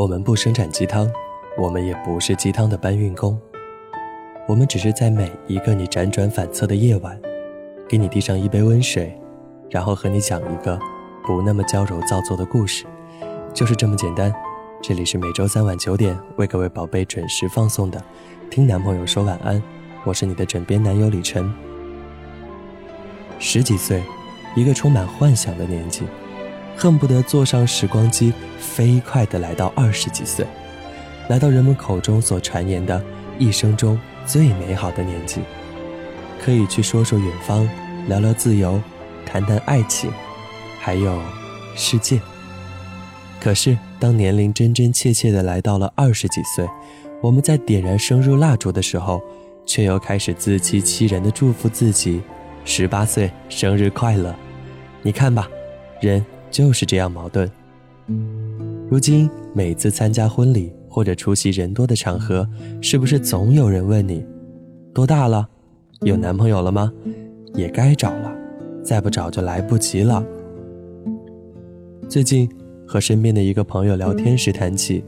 [0.00, 1.06] 我们不生产鸡汤，
[1.58, 3.38] 我们也不是鸡汤的搬运工。
[4.48, 7.20] 我们只是在每一个你辗转反侧的夜晚，
[7.86, 9.14] 给你递上一杯温水，
[9.68, 10.80] 然后和你讲一个
[11.26, 12.86] 不那么娇柔造作的故事，
[13.52, 14.32] 就是这么简单。
[14.80, 18.00] 这里是每周三晚九点为各位宝贝准时放送的
[18.48, 19.56] 《听男朋友说晚安》，
[20.04, 21.52] 我是你的枕边男友李晨。
[23.38, 24.02] 十几岁，
[24.56, 26.04] 一个充满幻想的年纪。
[26.80, 30.46] 恨不得坐上时光机，飞快地来到二十几岁，
[31.28, 33.04] 来到人们口中所传言的
[33.38, 35.42] 一生中最美好的年纪，
[36.42, 37.68] 可以去说说远方，
[38.08, 38.80] 聊聊自由，
[39.26, 40.10] 谈谈爱情，
[40.80, 41.20] 还有
[41.76, 42.18] 世界。
[43.38, 46.66] 可是，当年龄真真切切地来到了二十几岁，
[47.20, 49.22] 我们在点燃生日蜡烛的时候，
[49.66, 52.22] 却又开始自欺欺人的祝福自己：
[52.64, 54.34] 十八岁生日快乐！
[55.02, 55.46] 你看吧，
[56.00, 56.24] 人。
[56.50, 57.50] 就是这样矛盾。
[58.88, 62.46] 如今每次参加婚礼或者出席人多的场合，
[62.80, 64.24] 是不是总有人问你，
[64.92, 65.48] 多大了，
[66.00, 66.92] 有男朋友了吗？
[67.54, 68.32] 也该找了，
[68.82, 70.24] 再不找就来不及了。
[72.08, 72.50] 最近
[72.86, 75.04] 和身边的一个朋友聊天时谈起，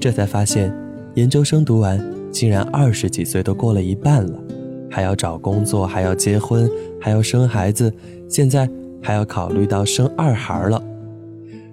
[0.00, 0.74] 这才发现，
[1.14, 4.38] 研究生读完，竟然二十几岁都过了一半了，
[4.90, 7.92] 还要找工作，还要结婚，还要生孩子，
[8.28, 8.68] 现在。
[9.02, 10.82] 还要考虑到生二孩了，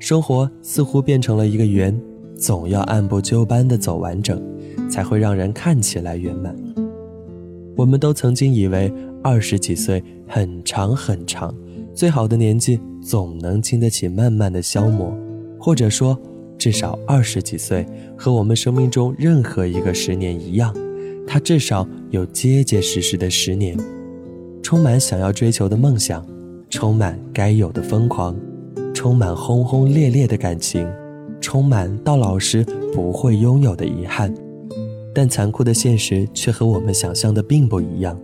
[0.00, 1.94] 生活似乎变成了一个圆，
[2.34, 4.42] 总要按部就班的走完整，
[4.90, 6.56] 才会让人看起来圆满。
[7.76, 11.54] 我们都曾经以为二十几岁很长很长，
[11.94, 15.14] 最好的年纪总能经得起慢慢的消磨，
[15.58, 16.18] 或者说，
[16.56, 20.74] 至少二十几岁和我们生命中任何一个十年一样，
[21.26, 23.76] 它至少有结结实实的十年，
[24.62, 26.26] 充满想要追求的梦想。
[26.70, 28.32] 充满该有的疯狂，
[28.94, 30.86] 充满轰轰烈烈的感情，
[31.40, 34.34] 充满到老时不会拥有的遗憾，
[35.14, 38.18] 但残酷的现实却和我们想象的并不一样。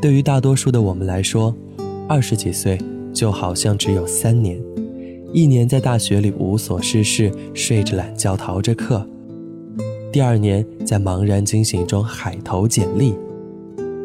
[0.00, 1.54] 对于大多数的我们来说，
[2.06, 2.78] 二十几岁
[3.12, 4.62] 就好像只有三年：
[5.32, 9.00] 一年在大学里无所事事，睡着懒觉逃着课；
[10.12, 13.14] 第二年在茫然惊醒中海投简历；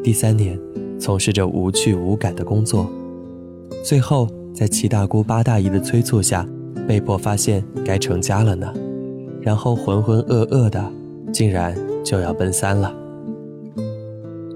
[0.02, 0.58] 第三年
[0.98, 2.90] 从事着无趣无感的工作。
[3.84, 6.48] 最后，在七大姑八大姨的催促下，
[6.88, 8.74] 被迫发现该成家了呢。
[9.42, 10.92] 然后浑浑噩噩的，
[11.32, 12.94] 竟然就要奔三了。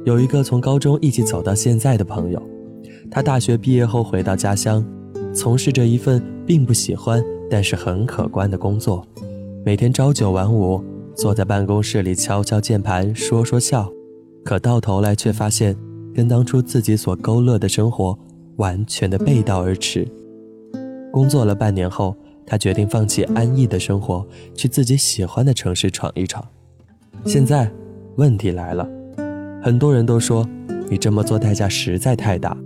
[0.05, 2.41] 有一个从高中一起走到现在的朋友，
[3.09, 4.83] 他大学毕业后回到家乡，
[5.33, 9.07] 从事着一份并不喜欢但是很可观的工作，
[9.65, 10.83] 每天朝九晚五，
[11.15, 13.89] 坐在办公室里敲敲键盘说说笑，
[14.43, 15.73] 可到头来却发现，
[16.13, 18.19] 跟当初自己所勾勒的生活。
[18.57, 20.07] 完全的背道而驰。
[21.11, 22.15] 工作了半年后，
[22.45, 24.25] 他决定放弃安逸的生活，
[24.55, 26.43] 去自己喜欢的城市闯一闯。
[27.25, 27.71] 现在，
[28.15, 28.87] 问题来了，
[29.61, 30.47] 很多人都说
[30.89, 32.57] 你这么做代价实在太大。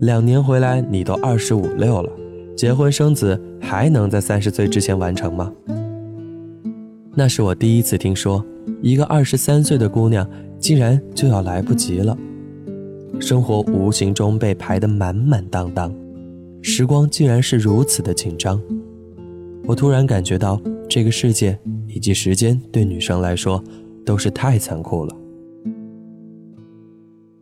[0.00, 2.10] 两年回来，你都二十五六了，
[2.56, 5.52] 结婚生子还能在三十岁之前完成吗？
[7.14, 8.42] 那是我第一次听说，
[8.80, 10.26] 一个二十三岁的姑娘
[10.58, 12.16] 竟然就要来不及了。
[13.20, 15.94] 生活无形中被排得满满当当，
[16.62, 18.60] 时光竟然是如此的紧张。
[19.66, 23.62] 我突然感觉到，这个世界以及时间对女生来说
[24.06, 25.14] 都是太残酷了。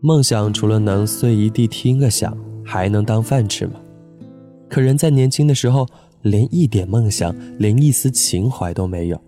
[0.00, 3.74] 梦想除了能碎一地听个响，还能当饭吃吗？
[4.68, 5.86] 可人在年轻的时候，
[6.22, 9.20] 连一点梦想，连一丝情怀都没有。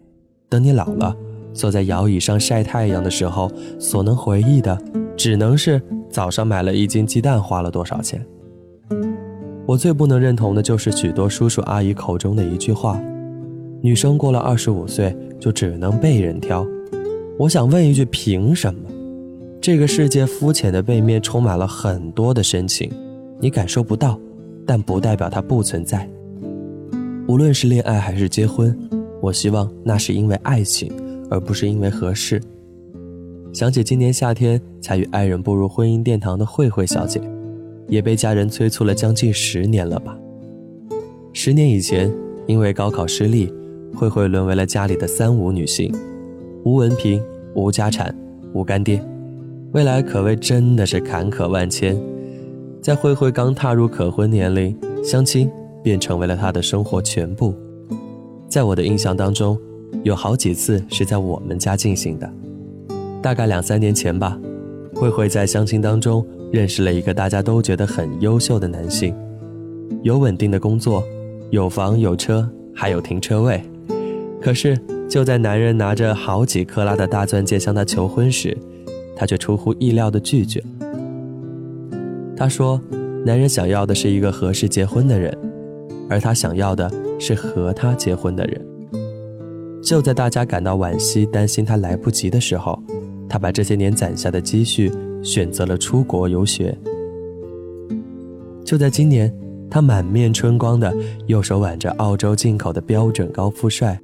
[0.49, 1.17] 等你老了，
[1.55, 4.77] 坐在摇椅上晒太阳的时候，所能回忆的，
[5.17, 5.81] 只能是。
[6.11, 8.25] 早上买了一斤鸡蛋花了多少钱？
[9.67, 13.01] 我最不能认同的就是许多叔叔阿姨口中的一句话：
[13.81, 16.67] 女生过了二十五岁就只能被人挑。
[17.39, 18.81] 我想问一句：凭什么？
[19.61, 22.91] 这个世界肤浅的背面充满了很多的深情，
[23.39, 24.19] 你感受不到，
[24.67, 26.09] 但不代表它不存在。
[27.29, 28.77] 无论是恋爱还是结婚，
[29.21, 30.93] 我希望那是因为爱情，
[31.31, 32.43] 而不是因为合适。
[33.53, 37.21] 想起今年夏天才与爱人步入婚姻殿堂的慧慧小姐，
[37.89, 40.17] 也被家人催促了将近十年了吧？
[41.33, 42.13] 十年以前，
[42.47, 43.53] 因为高考失利，
[43.95, 45.93] 慧慧沦为了家里的三无女性，
[46.65, 47.21] 无文凭、
[47.55, 48.15] 无家产、
[48.53, 49.03] 无干爹，
[49.73, 52.01] 未来可谓真的是坎坷万千。
[52.81, 55.51] 在慧慧刚踏入可婚年龄，相亲
[55.83, 57.53] 便成为了她的生活全部。
[58.49, 59.59] 在我的印象当中，
[60.05, 62.33] 有好几次是在我们家进行的。
[63.23, 64.39] 大概两三年前吧，
[64.95, 69.15] 慧慧在相亲当中认识了一个大家都觉得很优秀的男性，
[70.03, 71.05] 有稳定的工作，
[71.51, 73.63] 有房有车，还有停车位。
[74.41, 78.57] 可是就在男人拿着好几克拉的大钻戒向她求婚时，
[79.15, 80.63] 她却出乎意料的拒绝。
[82.35, 82.81] 她说
[83.27, 85.37] ：“男人想要的是一个合适结婚的人，
[86.09, 88.67] 而她想要的是和他结婚的人。”
[89.83, 92.83] 就在大家感到惋惜、担心他来不及的时候，
[93.31, 94.93] 他把这些年攒下的积蓄
[95.23, 96.77] 选择了出国游学。
[98.65, 99.33] 就在今年，
[99.71, 100.93] 他满面春光的
[101.29, 103.99] 右手挽着澳洲进口的标准高富帅，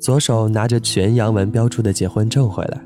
[0.00, 2.80] 左手拿着全洋文标注的结婚证回来。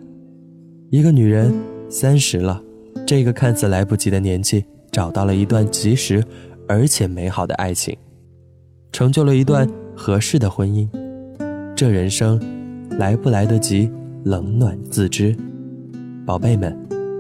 [0.91, 1.53] 一个女人
[1.89, 2.63] 三十了，
[3.07, 6.23] 这个看似来不及的年纪，找到了一段及时
[6.69, 7.97] 而且美好的爱情，
[8.93, 10.87] 成就了一段合适的婚姻。
[11.75, 12.39] 这人生，
[12.99, 13.91] 来不来得及，
[14.25, 15.35] 冷暖自知。
[16.27, 16.77] 宝贝们，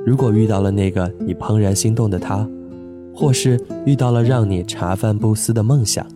[0.06, 2.48] 如果遇到了那个你怦然心动的他，
[3.14, 6.06] 或是遇到了让你茶饭不思的梦想，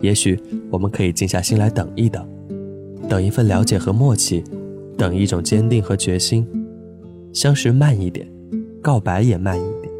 [0.00, 0.40] 也许
[0.70, 2.26] 我们可以静下心来等一等，
[3.08, 4.42] 等一份了解和默契，
[4.96, 6.46] 等一种坚定和决心。
[7.32, 8.26] 相识慢一点，
[8.80, 9.92] 告白也慢一点，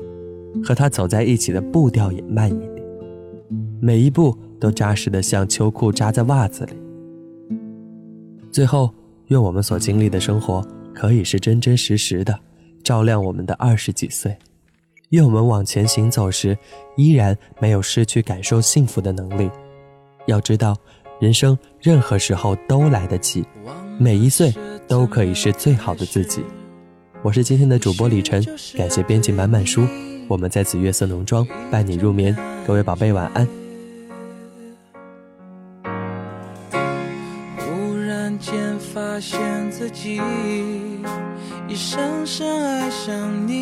[0.65, 2.85] 和他走在一起的步调也慢一点，
[3.81, 6.73] 每一步都扎实的像秋裤扎在袜子里。
[8.51, 8.91] 最后，
[9.27, 10.65] 愿我们所经历的生活
[11.01, 12.39] 可以是真真实实的，
[12.85, 14.37] 照亮我们的二十几岁。
[15.13, 16.55] 愿我们往前行走时，
[16.95, 19.51] 依然没有失去感受幸福的能力。
[20.27, 20.77] 要知道，
[21.19, 23.43] 人生任何时候都来得及，
[23.99, 24.53] 每一岁
[24.87, 26.45] 都可以是最好的自己。
[27.23, 28.45] 我是今天的主播李晨，
[28.77, 29.87] 感谢编辑满满书，
[30.29, 32.37] 我们在此月色浓妆伴你入眠。
[32.67, 33.49] 各位宝贝，晚安。
[37.57, 40.21] 忽然间发现自己
[41.71, 43.60] 一深深爱上你，